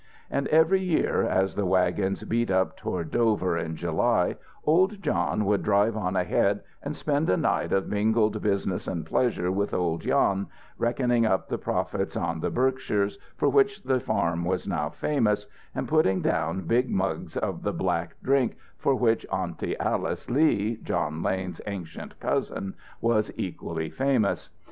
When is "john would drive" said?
5.03-5.95